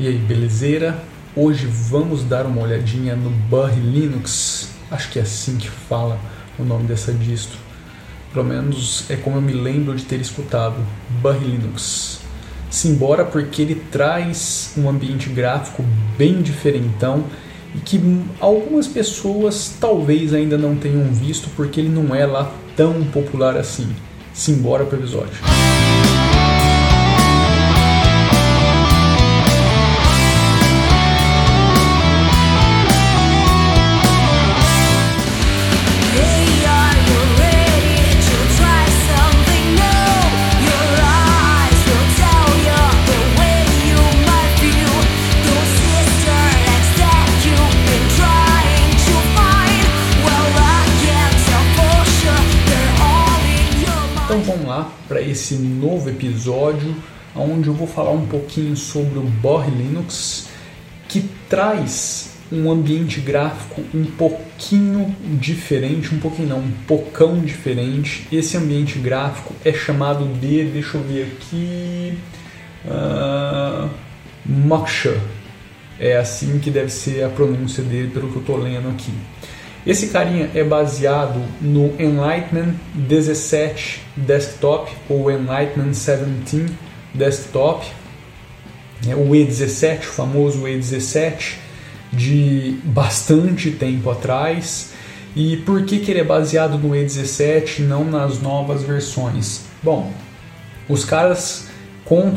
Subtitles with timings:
[0.00, 0.96] E aí, belezeira?
[1.34, 6.20] Hoje vamos dar uma olhadinha no Burry Linux, acho que é assim que fala
[6.56, 7.58] o nome dessa distro.
[8.32, 10.76] Pelo menos é como eu me lembro de ter escutado,
[11.20, 12.20] Burry Linux.
[12.70, 15.84] Simbora porque ele traz um ambiente gráfico
[16.16, 17.24] bem diferentão
[17.74, 18.00] e que
[18.38, 23.88] algumas pessoas talvez ainda não tenham visto porque ele não é lá tão popular assim.
[24.32, 25.38] Simbora para o episódio.
[25.42, 25.77] Então
[55.38, 56.94] esse novo episódio,
[57.34, 60.48] onde eu vou falar um pouquinho sobre o Borg Linux,
[61.08, 68.26] que traz um ambiente gráfico um pouquinho diferente, um pouquinho não, um pocão diferente.
[68.32, 72.18] Esse ambiente gráfico é chamado de, deixa eu ver aqui,
[72.84, 73.88] uh,
[74.44, 75.20] Moksha.
[76.00, 79.12] É assim que deve ser a pronúncia dele, pelo que eu estou lendo aqui.
[79.86, 86.66] Esse carinha é baseado no Enlightenment 17 Desktop ou Enlightenment 17
[87.14, 87.86] Desktop,
[89.06, 91.54] né, o E17, o famoso E17
[92.12, 94.92] de bastante tempo atrás.
[95.36, 99.62] E por que, que ele é baseado no E17 e não nas novas versões?
[99.82, 100.12] Bom,
[100.88, 101.68] os caras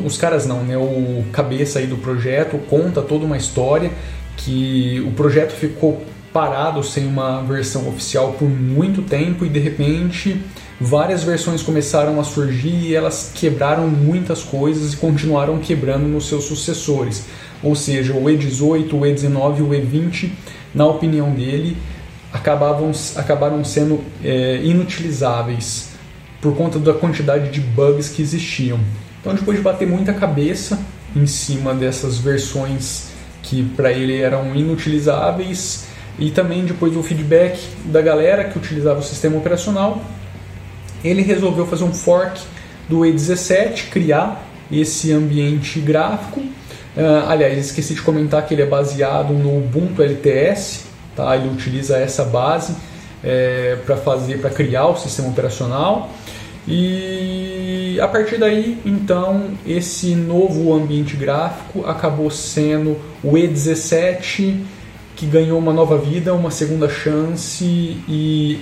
[0.03, 0.77] os caras não, né?
[0.77, 3.89] O cabeça aí do projeto conta toda uma história
[4.35, 6.03] que o projeto ficou
[6.33, 10.41] parado sem uma versão oficial por muito tempo e de repente
[10.79, 16.45] várias versões começaram a surgir e elas quebraram muitas coisas e continuaram quebrando nos seus
[16.45, 17.25] sucessores.
[17.61, 20.31] Ou seja, o E18, o E19 e o E20,
[20.73, 21.77] na opinião dele,
[22.33, 25.89] acabavam, acabaram sendo é, inutilizáveis
[26.41, 28.79] por conta da quantidade de bugs que existiam.
[29.19, 30.79] Então, depois de bater muita cabeça
[31.15, 33.11] em cima dessas versões
[33.43, 39.03] que para ele eram inutilizáveis, e também depois do feedback da galera que utilizava o
[39.03, 40.01] sistema operacional,
[41.03, 42.41] ele resolveu fazer um fork
[42.87, 46.39] do E17, criar esse ambiente gráfico.
[46.39, 50.85] Uh, aliás, esqueci de comentar que ele é baseado no Ubuntu LTS,
[51.15, 51.35] tá?
[51.35, 52.75] ele utiliza essa base
[53.23, 56.11] é, para fazer, para criar o sistema operacional.
[56.67, 64.57] E a partir daí, então, esse novo ambiente gráfico acabou sendo o E17
[65.21, 68.59] que ganhou uma nova vida, uma segunda chance e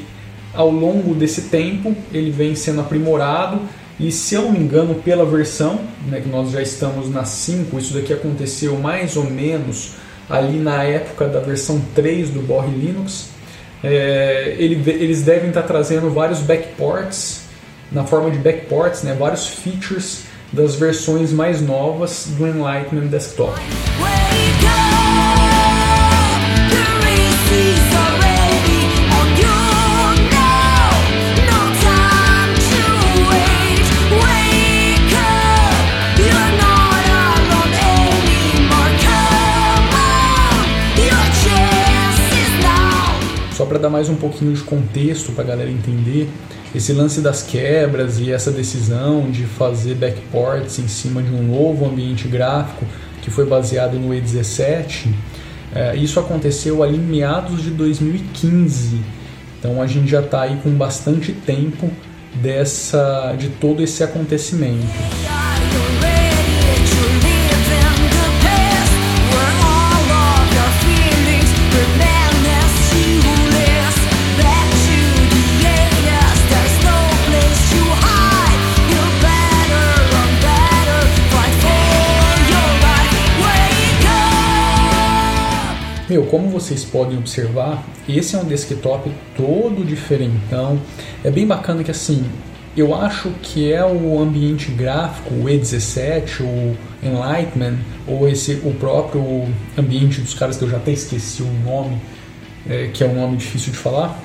[0.54, 3.62] ao longo desse tempo ele vem sendo aprimorado
[3.98, 7.80] e se eu não me engano pela versão, né, que nós já estamos na 5,
[7.80, 9.94] isso daqui aconteceu mais ou menos
[10.30, 13.30] ali na época da versão 3 do Borg Linux,
[13.82, 17.44] é, ele, eles devem estar trazendo vários backports,
[17.90, 23.58] na forma de backports, né, vários features das versões mais novas do Enlightenment Desktop.
[43.90, 46.30] Dar mais um pouquinho de contexto para a galera entender,
[46.74, 51.86] esse lance das quebras e essa decisão de fazer backports em cima de um novo
[51.86, 52.86] ambiente gráfico
[53.22, 55.08] que foi baseado no E17,
[55.74, 59.02] é, isso aconteceu ali em meados de 2015.
[59.60, 61.92] Então a gente já está aí com bastante tempo
[62.36, 64.86] dessa de todo esse acontecimento.
[86.30, 90.80] Como vocês podem observar, esse é um desktop todo diferentão.
[91.24, 92.24] É bem bacana que assim,
[92.78, 97.78] eu acho que é o ambiente gráfico, o E17, o Enlightenment,
[98.08, 99.48] ou esse o próprio
[99.78, 101.98] ambiente dos caras que eu já até esqueci o nome,
[102.70, 104.18] é, que é um nome difícil de falar.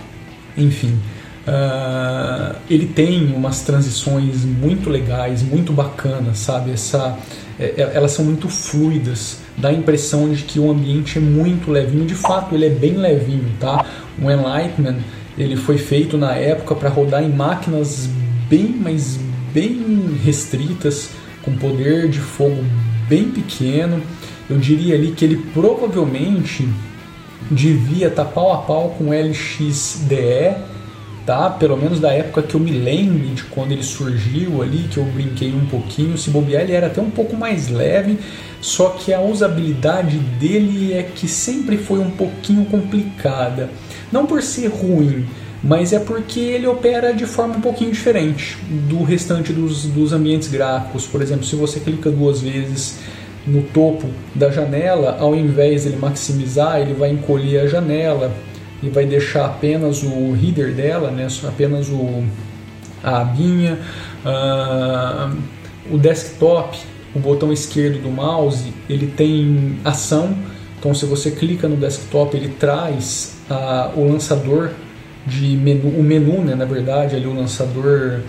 [0.56, 1.00] Enfim,
[1.48, 6.70] uh, ele tem umas transições muito legais, muito bacanas, sabe?
[6.70, 7.16] Essa,
[7.58, 11.70] é, é elas são muito fluidas dá a impressão de que o ambiente é muito
[11.70, 12.04] levinho.
[12.04, 13.84] De fato, ele é bem levinho, tá?
[14.20, 14.98] O Enlightenment
[15.36, 18.08] ele foi feito na época para rodar em máquinas
[18.48, 19.18] bem, mas
[19.52, 21.10] bem restritas,
[21.42, 22.64] com poder de fogo
[23.08, 24.00] bem pequeno.
[24.48, 26.68] Eu diria ali que ele provavelmente
[27.50, 30.56] devia estar tá pau a pau com o LXDE,
[31.26, 31.50] tá?
[31.50, 35.04] Pelo menos da época que eu me lembre de quando ele surgiu ali, que eu
[35.04, 36.18] brinquei um pouquinho.
[36.18, 38.18] Se bobear, ele era até um pouco mais leve,
[38.60, 43.70] só que a usabilidade dele é que sempre foi um pouquinho complicada.
[44.12, 45.26] Não por ser ruim,
[45.62, 50.48] mas é porque ele opera de forma um pouquinho diferente do restante dos, dos ambientes
[50.48, 51.06] gráficos.
[51.06, 52.98] Por exemplo, se você clica duas vezes
[53.46, 58.32] no topo da janela, ao invés de ele maximizar, ele vai encolher a janela
[58.84, 62.24] e vai deixar apenas o header dela, né, apenas o,
[63.02, 63.78] a abinha,
[64.24, 65.36] uh,
[65.90, 66.78] o desktop,
[67.14, 70.36] o botão esquerdo do mouse, ele tem ação,
[70.78, 74.70] então se você clica no desktop ele traz uh, o lançador
[75.26, 78.20] de menu, o menu, né, na verdade, ali o lançador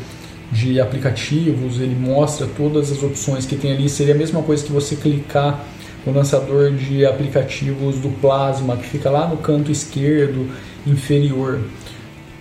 [0.52, 3.90] de aplicativos, ele mostra todas as opções que tem ali.
[3.90, 5.66] Seria a mesma coisa que você clicar
[6.06, 10.50] no lançador de aplicativos do Plasma, que fica lá no canto esquerdo
[10.86, 11.62] inferior.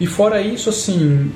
[0.00, 1.30] E fora isso, assim,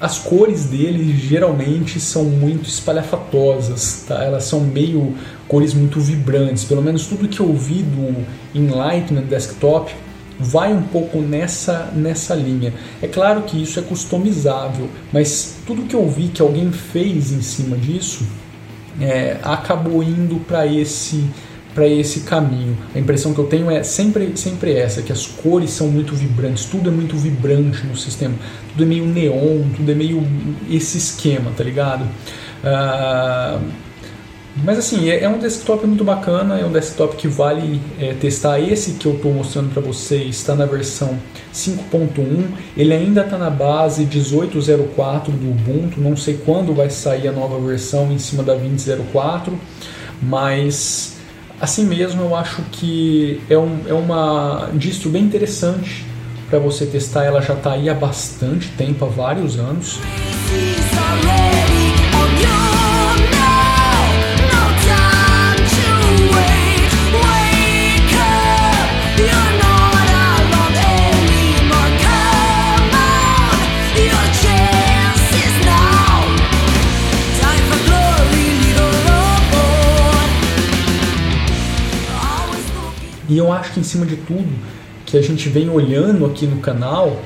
[0.00, 4.24] as cores dele geralmente são muito espalhafatosas, tá?
[4.24, 5.14] Elas são meio
[5.46, 6.64] cores muito vibrantes.
[6.64, 8.24] Pelo menos tudo que eu vi do
[8.54, 9.94] Enlightenment Desktop
[10.38, 12.72] vai um pouco nessa, nessa linha.
[13.02, 17.42] É claro que isso é customizável, mas tudo que eu vi que alguém fez em
[17.42, 18.24] cima disso
[18.98, 21.22] é, acabou indo para esse
[21.74, 22.76] para esse caminho.
[22.94, 26.64] A impressão que eu tenho é sempre, sempre essa, que as cores são muito vibrantes,
[26.64, 28.34] tudo é muito vibrante no sistema,
[28.70, 30.26] tudo é meio neon, tudo é meio
[30.68, 32.04] esse esquema, tá ligado?
[32.62, 33.60] Uh,
[34.56, 38.58] mas assim, é, é, um desktop muito bacana, é um desktop que vale é, testar.
[38.58, 41.16] Esse que eu estou mostrando para vocês está na versão
[41.54, 42.46] 5.1,
[42.76, 47.58] ele ainda está na base 18.04 do Ubuntu, não sei quando vai sair a nova
[47.60, 49.52] versão em cima da 20.04,
[50.20, 51.19] mas
[51.60, 56.06] assim mesmo eu acho que é, um, é uma distro bem interessante
[56.48, 60.00] para você testar, ela já está aí há bastante tempo, há vários anos.
[83.30, 84.48] E eu acho que em cima de tudo
[85.06, 87.22] que a gente vem olhando aqui no canal,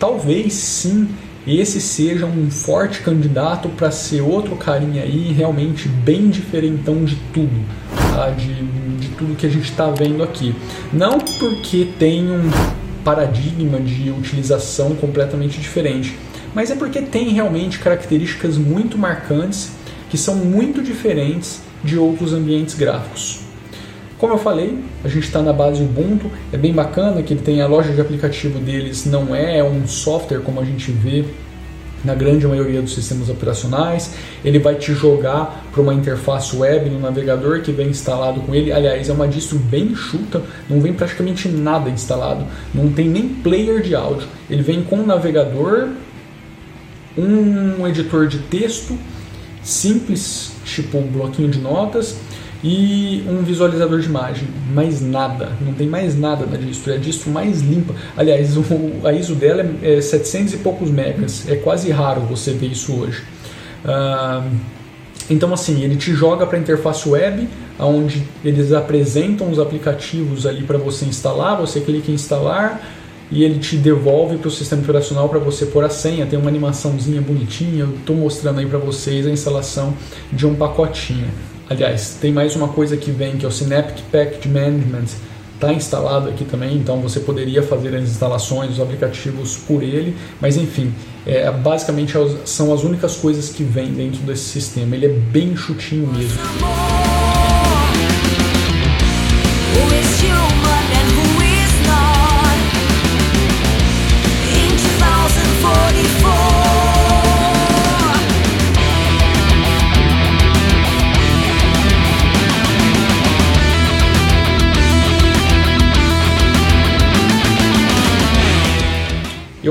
[0.00, 1.06] talvez sim
[1.46, 7.52] esse seja um forte candidato para ser outro carinha aí realmente bem diferentão de tudo,
[8.14, 8.30] tá?
[8.30, 8.54] de,
[8.96, 10.54] de tudo que a gente está vendo aqui.
[10.90, 12.50] Não porque tem um
[13.04, 16.16] paradigma de utilização completamente diferente,
[16.54, 19.72] mas é porque tem realmente características muito marcantes
[20.08, 23.51] que são muito diferentes de outros ambientes gráficos.
[24.22, 27.60] Como eu falei, a gente está na base Ubuntu, é bem bacana que ele tem
[27.60, 31.24] a loja de aplicativo deles, não é um software como a gente vê
[32.04, 34.14] na grande maioria dos sistemas operacionais.
[34.44, 38.70] Ele vai te jogar para uma interface web no navegador que vem instalado com ele.
[38.70, 40.40] Aliás, é uma distro bem enxuta,
[40.70, 44.28] não vem praticamente nada instalado, não tem nem player de áudio.
[44.48, 45.88] Ele vem com um navegador,
[47.18, 48.96] um editor de texto
[49.64, 52.16] simples, tipo um bloquinho de notas
[52.62, 56.98] e um visualizador de imagem, mais nada, não tem mais nada na distro, é a
[56.98, 57.94] distro mais limpa.
[58.16, 58.62] Aliás, o,
[59.04, 63.24] a ISO dela é 700 e poucos megas, é quase raro você ver isso hoje.
[65.28, 70.62] Então, assim, ele te joga para a interface web, onde eles apresentam os aplicativos ali
[70.62, 72.80] para você instalar, você clica em instalar
[73.30, 76.26] e ele te devolve para o sistema operacional para você pôr a senha.
[76.26, 79.94] Tem uma animaçãozinha bonitinha, eu estou mostrando aí para vocês a instalação
[80.30, 81.28] de um pacotinho.
[81.70, 85.06] Aliás, tem mais uma coisa que vem, que é o Synaptic Package Management,
[85.54, 90.56] está instalado aqui também, então você poderia fazer as instalações, os aplicativos por ele, mas
[90.56, 90.92] enfim,
[91.24, 92.14] é, basicamente
[92.44, 94.96] são as únicas coisas que vêm dentro desse sistema.
[94.96, 96.38] Ele é bem chutinho mesmo.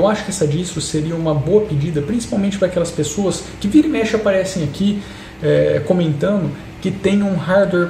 [0.01, 3.85] Eu acho que essa distro seria uma boa pedida, principalmente para aquelas pessoas que vira
[3.85, 4.99] e mexe aparecem aqui
[5.43, 6.49] é, comentando
[6.81, 7.89] que tem um hardware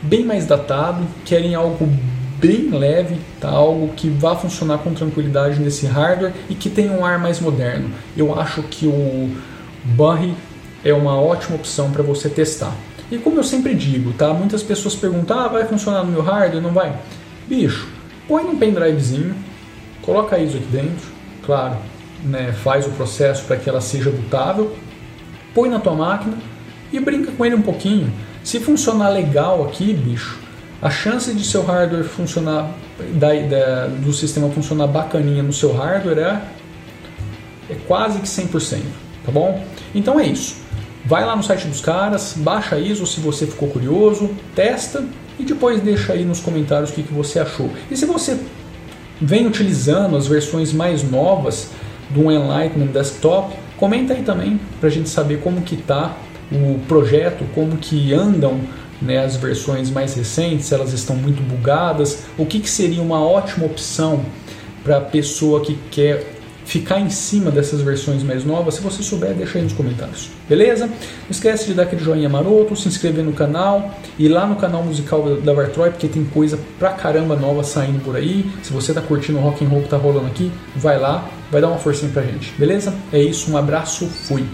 [0.00, 1.86] bem mais datado, querem algo
[2.38, 3.50] bem leve, tá?
[3.50, 7.90] algo que vá funcionar com tranquilidade nesse hardware e que tenha um ar mais moderno.
[8.16, 9.30] Eu acho que o
[9.84, 10.34] Burry
[10.82, 12.74] é uma ótima opção para você testar.
[13.12, 14.32] E como eu sempre digo, tá?
[14.32, 16.62] Muitas pessoas perguntam: ah, vai funcionar no meu hardware?
[16.62, 16.96] Não vai?
[17.46, 17.86] Bicho,
[18.26, 19.34] põe num pendrivezinho,
[20.00, 21.13] coloca isso aqui dentro,
[21.44, 21.76] claro,
[22.24, 24.74] né, faz o processo para que ela seja bootável,
[25.54, 26.36] põe na tua máquina
[26.92, 28.12] e brinca com ele um pouquinho.
[28.42, 30.38] Se funcionar legal aqui, bicho,
[30.82, 32.70] a chance de seu hardware funcionar,
[33.14, 36.42] da, da, do sistema funcionar bacaninha no seu hardware é,
[37.70, 38.80] é quase que 100%,
[39.24, 39.64] tá bom?
[39.94, 40.56] Então é isso.
[41.06, 45.04] Vai lá no site dos caras, baixa ISO se você ficou curioso, testa
[45.38, 47.70] e depois deixa aí nos comentários o que, que você achou.
[47.90, 48.38] E se você
[49.24, 51.70] vem utilizando as versões mais novas
[52.10, 56.16] do Enlightenment Desktop, comenta aí também para a gente saber como que tá
[56.52, 58.60] o projeto, como que andam
[59.00, 63.66] né, as versões mais recentes, elas estão muito bugadas, o que, que seria uma ótima
[63.66, 64.24] opção
[64.82, 66.33] para a pessoa que quer
[66.64, 70.30] ficar em cima dessas versões mais novas, se você souber, deixa aí nos comentários.
[70.48, 70.86] Beleza?
[70.86, 70.94] Não
[71.30, 75.36] esquece de dar aquele joinha maroto, se inscrever no canal e lá no canal musical
[75.36, 78.50] da Vartroy, porque tem coisa pra caramba nova saindo por aí.
[78.62, 81.60] Se você tá curtindo o rock and roll que tá rolando aqui, vai lá, vai
[81.60, 82.52] dar uma forcinha pra gente.
[82.58, 82.94] Beleza?
[83.12, 84.44] É isso, um abraço, fui.